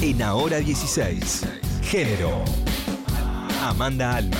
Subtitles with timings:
[0.00, 1.42] En Ahora 16.
[1.82, 2.42] Género.
[3.62, 4.36] Amanda Alma.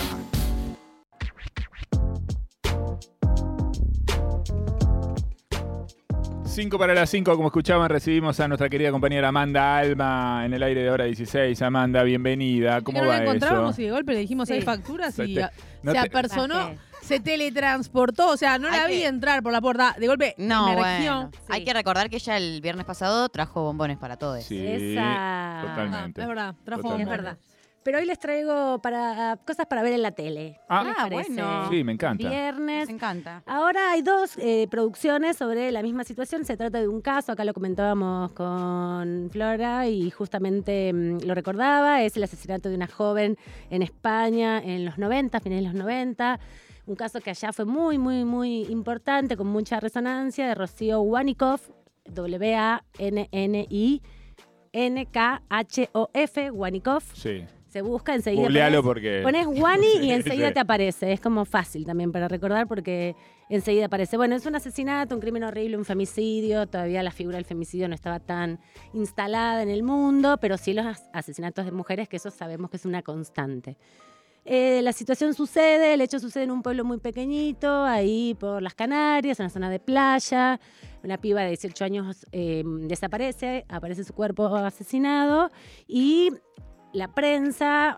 [6.44, 10.62] Cinco para las 5, como escuchaban, recibimos a nuestra querida compañera Amanda Alma en el
[10.62, 11.60] aire de hora 16.
[11.60, 12.80] Amanda, bienvenida.
[12.80, 13.82] ¿Cómo no va la encontrábamos eso?
[13.82, 14.54] y de golpe le dijimos Sí.
[14.54, 15.52] hay facturas Se y te- a-
[15.82, 16.78] no se te- apersonó, Bajé.
[17.06, 19.94] Se teletransportó, o sea, no Hay la vi que- entrar por la puerta.
[19.98, 21.14] De golpe No, emergió.
[21.14, 21.30] bueno.
[21.48, 24.44] Hay que recordar que ella el viernes pasado trajo bombones para todos.
[24.44, 25.02] Sí, Esa.
[25.04, 26.20] Ah, totalmente.
[26.22, 27.12] es verdad, trajo Totalmente.
[27.14, 27.38] Es verdad.
[27.82, 30.58] Pero hoy les traigo para cosas para ver en la tele.
[30.68, 30.80] Ah.
[30.82, 31.32] ¿Qué les Ah, parece?
[31.34, 31.70] bueno.
[31.70, 32.28] Sí, me encanta.
[32.28, 32.80] Viernes.
[32.80, 33.42] Nos encanta.
[33.46, 36.44] Ahora hay dos eh, producciones sobre la misma situación.
[36.44, 42.02] Se trata de un caso, acá lo comentábamos con Flora y justamente mm, lo recordaba,
[42.02, 43.38] es el asesinato de una joven
[43.70, 46.40] en España en los 90, finales de los 90.
[46.86, 51.68] Un caso que allá fue muy, muy, muy importante, con mucha resonancia, de Rocío Wanikoff,
[52.08, 54.02] W-A-N-N-I.
[54.72, 57.12] N-K-H-O-F, Wanikoff.
[57.14, 57.44] Sí.
[57.68, 58.42] Se busca enseguida.
[58.42, 59.20] Googlealo porque.
[59.22, 60.54] Pones Wani Sí, y enseguida sí.
[60.54, 61.12] te aparece.
[61.12, 63.14] Es como fácil también para recordar porque
[63.50, 64.16] enseguida aparece.
[64.16, 66.66] Bueno, es un asesinato, un crimen horrible, un femicidio.
[66.66, 68.60] Todavía la figura del femicidio no estaba tan
[68.92, 72.76] instalada en el mundo, pero sí los as- asesinatos de mujeres, que eso sabemos que
[72.76, 73.76] es una constante.
[74.48, 78.74] Eh, la situación sucede, el hecho sucede en un pueblo muy pequeñito, ahí por las
[78.74, 80.60] Canarias, en una zona de playa.
[81.02, 85.50] Una piba de 18 años eh, desaparece, aparece su cuerpo asesinado
[85.88, 86.30] y
[86.92, 87.96] la prensa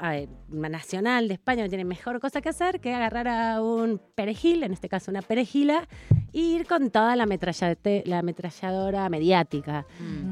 [0.49, 4.73] nacional de España no tiene mejor cosa que hacer que agarrar a un perejil, en
[4.73, 5.87] este caso una perejila,
[6.33, 9.87] e ir con toda la, la ametralladora mediática.
[10.01, 10.28] Ujú.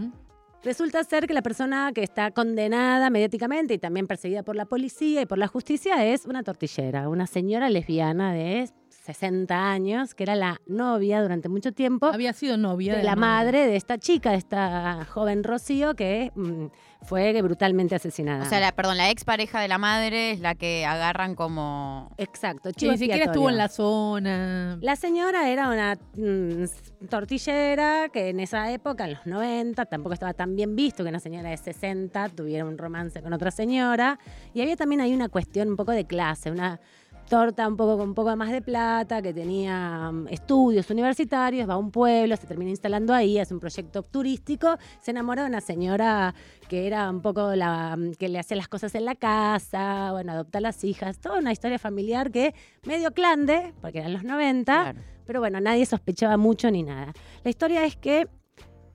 [0.66, 5.22] Resulta ser que la persona que está condenada mediáticamente y también perseguida por la policía
[5.22, 8.62] y por la justicia es una tortillera, una señora lesbiana de
[9.06, 13.66] 60 años, que era la novia durante mucho tiempo Había sido novia de la madre
[13.66, 16.66] de esta chica, de esta joven Rocío, que mm,
[17.02, 18.44] fue brutalmente asesinada.
[18.44, 22.10] O sea, la, perdón, la ex pareja de la madre es la que agarran como.
[22.18, 24.78] Exacto, chivo ni siquiera estuvo en la zona.
[24.80, 30.34] La señora era una mm, tortillera que en esa época, en los 90, tampoco estaba
[30.34, 34.18] tan bien visto que una señora de 60 tuviera un romance con otra señora.
[34.52, 36.80] Y había también ahí una cuestión un poco de clase, una
[37.26, 41.74] torta un poco con un poco más de plata, que tenía mm, estudios universitarios, va
[41.74, 45.60] a un pueblo, se termina instalando ahí, hace un proyecto turístico, se enamora de una
[45.60, 46.34] señora
[46.68, 50.32] que era un poco la mm, que le hacía las cosas en la casa, bueno,
[50.32, 52.54] adopta a las hijas, toda una historia familiar que
[52.84, 54.98] medio clande, porque eran los 90, Claro.
[55.26, 57.12] pero bueno, nadie sospechaba mucho ni nada.
[57.44, 58.28] La historia es que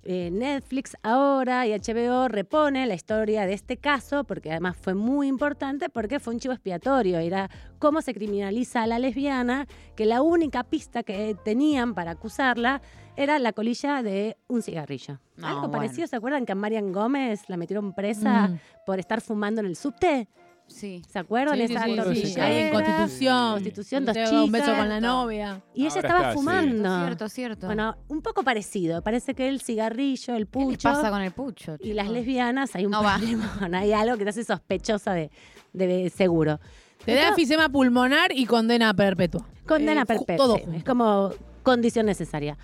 [0.03, 5.27] eh, Netflix ahora y HBO repone la historia de este caso, porque además fue muy
[5.27, 10.21] importante, porque fue un chivo expiatorio, era cómo se criminaliza a la lesbiana, que la
[10.21, 12.81] única pista que tenían para acusarla
[13.15, 15.19] era la colilla de un cigarrillo.
[15.37, 15.73] No, Algo bueno.
[15.77, 18.59] parecido, ¿se acuerdan que a Marian Gómez la metieron presa Mm.
[18.85, 20.27] por estar fumando en el subte?
[20.71, 21.01] Sí.
[21.09, 21.57] ¿Se acuerdan?
[21.57, 22.39] Sí, sí, Esa sí, sí.
[22.39, 23.51] Ahí en Constitución.
[23.53, 24.31] Constitución, dos chicas.
[24.31, 25.61] un beso con la novia.
[25.73, 26.37] Y ella estaba está, sí.
[26.37, 26.99] fumando.
[27.05, 27.65] Cierto, cierto.
[27.67, 29.01] Bueno, un poco parecido.
[29.01, 31.77] Parece que el cigarrillo, el ¿Qué le pucho pasa con el pucho?
[31.79, 33.17] y las lesbianas hay un No va.
[33.17, 33.59] problema.
[33.73, 35.29] Hay algo que te hace sospechosa de,
[35.73, 36.59] de seguro.
[37.05, 39.45] Te da enfisema pulmonar y condena perpetua.
[39.67, 40.35] Condena Eh, perpetua.
[40.37, 40.77] Todo junto.
[40.77, 41.31] es como
[41.63, 42.57] condición necesaria.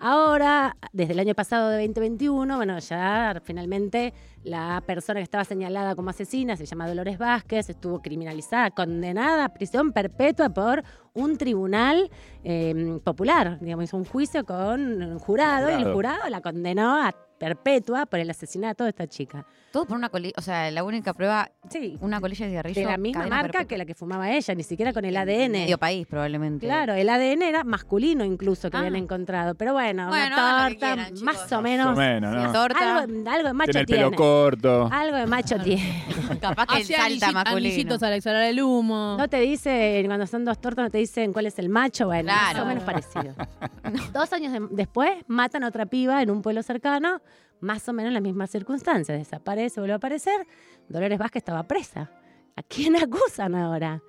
[0.00, 4.12] Ahora, desde el año pasado de 2021, bueno, ya finalmente
[4.44, 9.48] la persona que estaba señalada como asesina, se llama Dolores Vázquez, estuvo criminalizada, condenada a
[9.54, 10.82] prisión perpetua por
[11.14, 12.10] un tribunal
[12.44, 13.58] eh, popular.
[13.60, 16.28] Digamos, hizo un juicio con un jurado, y el Jurado.
[16.28, 19.44] la condenó a perpetua por el asesinato de esta chica.
[19.72, 20.32] Todo por una colilla.
[20.38, 22.80] O sea, la única prueba, Sí, una colilla de cigarrillo.
[22.80, 23.64] de la misma marca perpetua.
[23.66, 25.50] que la que fumaba ella, ni siquiera con el ADN.
[25.52, 26.64] Medio país, probablemente.
[26.64, 28.80] Claro, el ADN era masculino incluso que Ah.
[28.80, 29.56] habían encontrado.
[29.56, 31.86] Pero bueno, Bueno, una torta, quieran, más o Más menos.
[31.88, 32.52] o menos, ¿no?
[32.52, 32.98] torta.
[33.02, 34.02] Algo, algo de macho Tiene el tiene.
[34.42, 34.88] Corto.
[34.92, 36.04] Algo de macho tiene.
[36.40, 37.56] Capaz que salta anilli- masculino.
[37.68, 39.16] anillitos al exhalar el humo.
[39.18, 42.06] No te dicen, cuando son dos tortas, no te dicen cuál es el macho.
[42.06, 42.64] Bueno, más Claro.
[42.64, 43.34] o menos parecido.
[44.12, 47.20] Dos años de- después, matan a otra piba en un pueblo cercano,
[47.60, 49.16] más o menos en las mismas circunstancias.
[49.18, 50.46] Desaparece, vuelve a aparecer.
[50.88, 52.10] Dolores Vázquez estaba presa.
[52.56, 54.02] ¿A quién acusan ahora?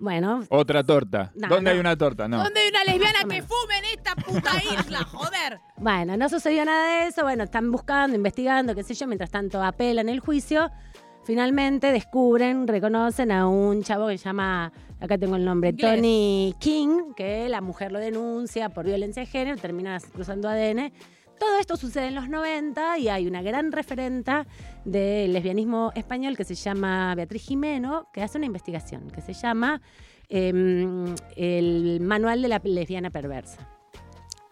[0.00, 1.30] Bueno, Otra torta.
[1.36, 1.74] No, ¿Dónde no.
[1.74, 2.26] hay una torta?
[2.26, 2.42] No.
[2.42, 4.50] ¿Dónde hay una lesbiana que fume en esta puta
[4.80, 5.04] isla?
[5.04, 5.60] Joder.
[5.76, 7.22] Bueno, no sucedió nada de eso.
[7.22, 9.06] Bueno, están buscando, investigando, qué sé yo.
[9.06, 10.70] Mientras tanto, apelan el juicio.
[11.24, 15.96] Finalmente descubren, reconocen a un chavo que se llama, acá tengo el nombre, Inglés.
[15.96, 20.92] Tony King, que la mujer lo denuncia por violencia de género, termina cruzando ADN.
[21.40, 24.46] Todo esto sucede en los 90 y hay una gran referenta
[24.84, 29.80] del lesbianismo español que se llama Beatriz Jimeno, que hace una investigación que se llama
[30.28, 33.79] em, El Manual de la Lesbiana Perversa.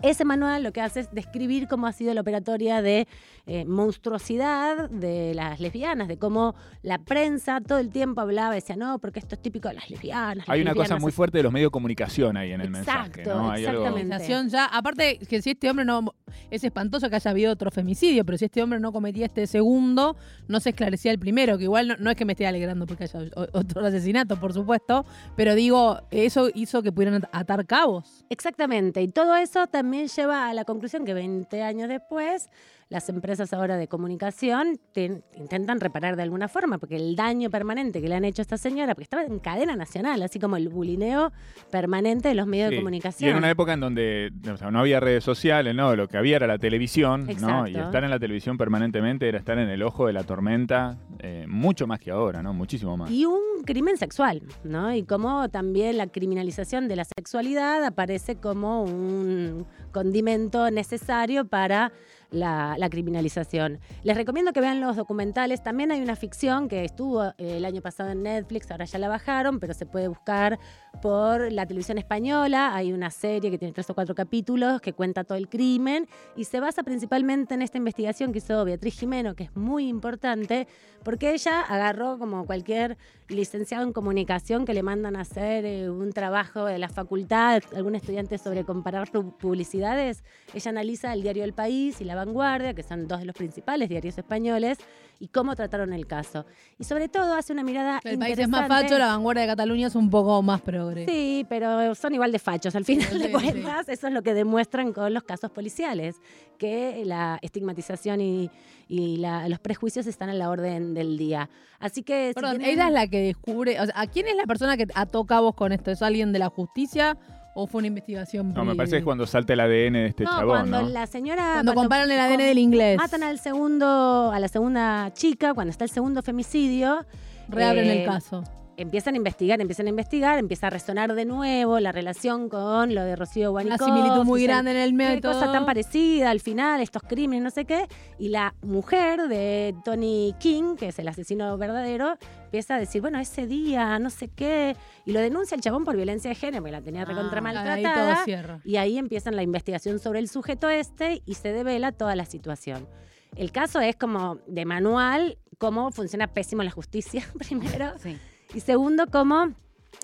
[0.00, 3.08] Ese manual lo que hace es describir cómo ha sido la operatoria de
[3.46, 8.76] eh, monstruosidad de las lesbianas, de cómo la prensa todo el tiempo hablaba y decía,
[8.76, 10.36] no, porque esto es típico de las lesbianas.
[10.36, 11.16] las Hay una cosa muy así".
[11.16, 13.50] fuerte de los medios de comunicación ahí en el Exacto, mensaje, ¿no?
[13.50, 14.18] Hay algo- exactamente.
[14.18, 16.14] Sensación ya, aparte que si este hombre no,
[16.48, 20.16] es espantoso que haya habido otro femicidio, pero si este hombre no cometía este segundo,
[20.46, 23.02] no se esclarecía el primero, que igual no, no es que me esté alegrando porque
[23.04, 23.18] haya
[23.52, 25.04] otro asesinato, por supuesto,
[25.34, 28.24] pero digo, eso hizo que pudieran at- atar cabos.
[28.30, 32.48] Exactamente, y todo eso también lleva a la conclusión que 20 años después
[32.90, 38.00] las empresas ahora de comunicación te- intentan reparar de alguna forma, porque el daño permanente
[38.00, 40.70] que le han hecho a esta señora, porque estaba en cadena nacional, así como el
[40.70, 41.30] bulineo
[41.70, 42.70] permanente de los medios Sí.
[42.70, 43.30] de Y comunicación.
[43.32, 45.94] en una época en donde o sea, no había redes sociales, ¿no?
[45.96, 47.66] Lo que había era la televisión, ¿no?
[47.68, 51.44] Y estar en la televisión permanentemente era estar en el ojo de la tormenta, eh,
[51.46, 52.54] mucho más que ahora, ¿no?
[52.54, 53.10] Muchísimo más.
[53.10, 54.94] Y un crimen sexual, ¿no?
[54.94, 61.92] Y cómo también la criminalización de la sexualidad aparece como un condimento necesario para
[62.30, 63.78] la, criminalización.
[64.02, 65.62] Les recomiendo que vean los documentales.
[65.62, 69.08] También hay una ficción que estuvo eh, el año pasado en Netflix, ahora ya la
[69.08, 70.58] bajaron, pero se puede buscar
[71.00, 72.74] por la televisión española.
[72.74, 76.44] Hay una serie que tiene tres o cuatro capítulos que cuenta todo el crimen y
[76.44, 80.66] se basa principalmente en esta investigación que hizo Beatriz Jimeno, que es muy importante,
[81.04, 82.96] porque ella agarró como cualquier
[83.28, 87.94] licenciado en comunicación que le mandan a hacer eh, un trabajo de la facultad, algún
[87.94, 90.24] estudiante sobre comparar pu- publicidades.
[90.54, 93.88] Ella analiza el diario El País y La Vanguardia, que son dos de los principales
[93.88, 94.78] diarios españoles,
[95.20, 96.46] y cómo trataron el caso.
[96.78, 99.86] Y sobre todo hace una mirada El país es más facho, la vanguardia de Cataluña
[99.88, 101.06] es un poco más progre.
[101.06, 102.76] Sí, pero son igual de fachos.
[102.76, 103.32] Al final Sí, de sí.
[103.32, 106.16] cuentas, eso es lo que demuestran con los casos policiales,
[106.56, 108.50] que la estigmatización y,
[108.88, 111.48] y la- los prejuicios están a la orden del día.
[111.80, 112.28] Así que...
[112.28, 114.76] si Perdón, tienen- ella es la que descubre, o sea, ¿a quién es la persona
[114.76, 115.90] que ató cabos con esto?
[115.90, 117.16] ¿Es alguien de la justicia
[117.60, 118.54] o fue una investigación?
[118.54, 120.88] No, me parece que es cuando salta el ADN de este No, chabón, cuando ¿no?
[120.90, 121.54] la señora...
[121.54, 122.96] Cuando comparan el ADN del inglés.
[122.96, 127.04] Matan al segundo, a la segunda chica, cuando está el segundo femicidio.
[127.48, 128.44] Reabren eh, el caso.
[128.78, 133.02] Empiezan a investigar, empiezan a investigar, empieza a resonar de nuevo la relación con lo
[133.02, 133.84] de Rocío Una Guanicó.
[133.84, 135.32] similitud muy grande en el método.
[135.32, 137.88] cosa tan parecida al final, estos crímenes, no sé qué.
[138.20, 143.18] Y la mujer de Tony King, que es el asesino verdadero, empieza a decir, bueno,
[143.18, 144.76] ese día, no sé qué.
[145.04, 147.82] Y lo denuncia el chabón por violencia de género, porque la tenía recontra Ah, Ahí
[147.82, 148.60] todo cierra.
[148.64, 152.86] Y ahí empiezan la investigación sobre el sujeto este y se devela toda la situación.
[153.34, 157.92] El caso es como de manual, cómo funciona pésimo la justicia, primero.
[157.98, 158.16] Sí.
[158.54, 159.48] Y segundo, cómo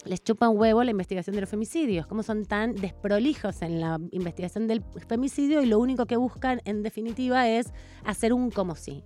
[0.05, 3.99] les chupa un huevo la investigación de los femicidios, cómo son tan desprolijos en la
[4.11, 7.73] investigación del femicidio y lo único que buscan, en definitiva, es
[8.05, 9.03] hacer un como si.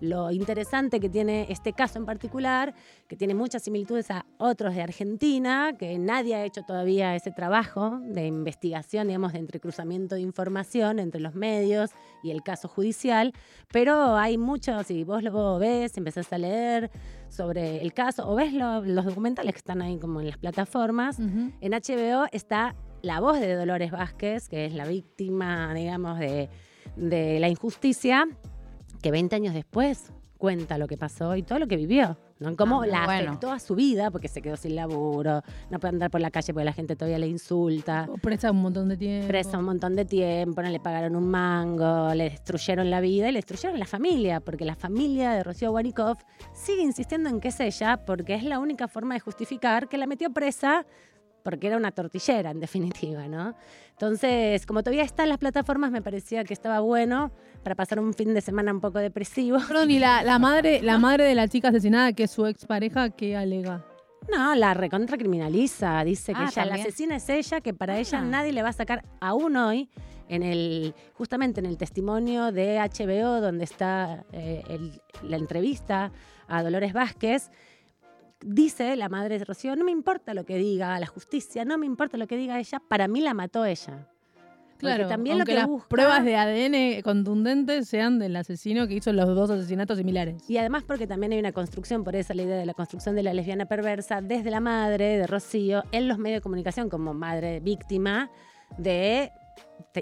[0.00, 2.74] Lo interesante que tiene este caso en particular,
[3.06, 7.98] que tiene muchas similitudes a otros de Argentina, que nadie ha hecho todavía ese trabajo
[8.02, 11.90] de investigación, digamos, de entrecruzamiento de información entre los medios
[12.22, 13.32] y el caso judicial,
[13.72, 16.90] pero hay mucho, si vos lo ves, empezás a leer
[17.28, 21.18] sobre el caso o ves lo- los documentales que están ahí como en las plataformas,
[21.18, 26.48] en HBO está la voz de Dolores Vázquez, que es la víctima, digamos, de,
[26.96, 28.26] de la injusticia,
[29.02, 32.16] que 20 años después cuenta lo que pasó y todo lo que vivió.
[32.38, 32.56] ¿no?
[32.56, 33.28] Cómo Ah, la bueno.
[33.32, 36.54] afectó a su vida, porque se quedó sin laburo, no puede andar por la calle
[36.54, 38.06] porque la gente todavía le insulta.
[38.10, 39.28] O Presa un montón de tiempo.
[39.28, 43.32] Presa un montón de tiempo, no le pagaron un mango, le destruyeron la vida y
[43.32, 46.22] le destruyeron la familia, porque la familia de Rocío Warikoff
[46.54, 50.06] sigue insistiendo en que es ella, porque es la única forma de justificar que la
[50.06, 50.86] metió presa
[51.42, 53.54] porque era una tortillera, en definitiva, ¿no?
[53.92, 57.32] Entonces, como todavía está en las plataformas, me parecía que estaba bueno
[57.62, 59.58] para pasar un fin de semana un poco depresivo.
[59.68, 63.10] Perdón, y la, la madre, la madre de la chica asesinada, que es su expareja,
[63.10, 63.84] ¿qué alega?
[64.30, 66.02] No, la recontra criminaliza.
[66.04, 68.24] Dice que Ah, ella, la asesina es ella, que para ella Ah.
[68.24, 69.88] nadie le va a sacar aún hoy,
[70.28, 76.12] en el, justamente en el testimonio de HBO, donde está eh, el- la entrevista
[76.48, 77.50] a Dolores Vázquez,
[78.44, 81.86] dice la madre de Rocío, no me importa lo que diga la justicia, no me
[81.86, 84.06] importa lo que diga ella, para mí la mató ella.
[84.72, 88.94] Porque Claro, también lo que las busca- pruebas de ADN contundentes sean del asesino que
[88.94, 90.42] hizo los dos asesinatos similares.
[90.48, 93.22] Y además porque también hay una construcción, por eso la idea de la construcción de
[93.22, 97.60] la lesbiana perversa, desde la madre de Rocío, en los medios de comunicación como madre
[97.60, 98.30] víctima,
[98.78, 99.32] de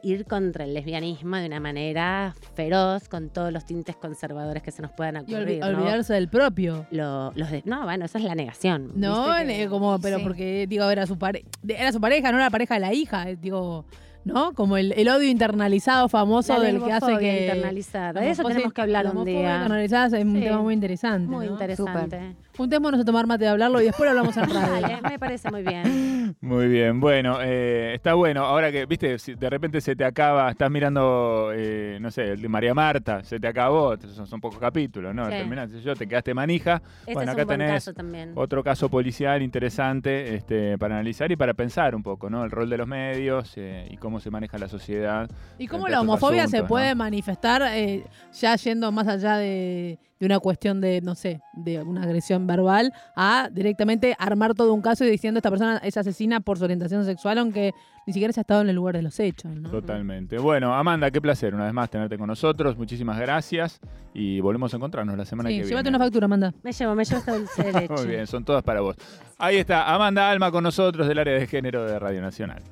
[0.02, 4.82] ir contra el lesbianismo de una manera feroz, con todos los tintes conservadores que se
[4.82, 5.64] nos puedan Y ocurrir.
[5.64, 6.86] olvidarse del propio.
[6.90, 8.92] Lo- los de- no, bueno, eso es la negación.
[8.94, 10.22] No, ¿viste que- eh, como, pero Sí.
[10.24, 13.30] porque, digo, era su, pare- era su pareja, no era la pareja de la hija,
[13.30, 13.86] eh, digo,
[14.24, 14.52] ¿no?
[14.52, 17.40] Como el, el odio internalizado famoso La del que hace que...
[17.46, 18.20] internalizada.
[18.20, 19.40] De eso tenemos que hablar la un día.
[19.54, 21.28] internalizada es un tema muy interesante.
[21.30, 21.52] Muy ¿no?
[21.52, 22.36] interesante.
[22.56, 24.82] Juntémonos a tomar mate de hablarlo y después lo hablamos en radio.
[24.82, 26.17] Dale, me parece muy bien.
[26.40, 28.44] Muy bien, bueno, eh, está bueno.
[28.44, 32.42] Ahora que, viste, si de repente se te acaba, estás mirando, eh, no sé, el
[32.42, 35.24] de María Marta, se te acabó, son, son pocos capítulos, ¿no?
[35.26, 35.30] Sí.
[35.30, 36.82] Terminaste yo, te quedaste manija.
[37.00, 38.32] Este bueno, es acá un buen tenés caso también.
[38.34, 42.44] otro caso policial interesante este, para analizar y para pensar un poco, ¿no?
[42.44, 45.30] El rol de los medios eh, y cómo se maneja la sociedad.
[45.58, 46.96] Y cómo la homofobia se puede ¿no?
[46.96, 52.02] manifestar eh, ya yendo más allá de, de una cuestión de, no sé, de una
[52.02, 56.58] agresión verbal, a directamente armar todo un caso y diciendo esta persona es asesina por
[56.58, 57.72] su orientación sexual, aunque
[58.06, 59.50] ni siquiera se ha estado en el lugar de los hechos.
[59.54, 59.68] ¿no?
[59.70, 60.38] Totalmente.
[60.38, 62.76] Bueno, Amanda, qué placer una vez más tenerte con nosotros.
[62.78, 63.80] Muchísimas gracias
[64.14, 65.96] y volvemos a encontrarnos la semana Sí, que llévate viene.
[65.96, 66.54] una factura, manda.
[66.62, 67.92] Me llevo, me llevo hasta dulce de leche.
[67.94, 68.96] Muy bien, son todas para vos.
[69.38, 72.62] Ahí está, Amanda Alma con nosotros del área de género de Radio Nacional.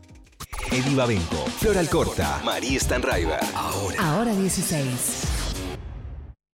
[0.72, 3.38] Eddie Babenco, Flor Alcorta, María Stanraiver.
[3.54, 3.96] Ahora.
[4.00, 5.35] Ahora 16.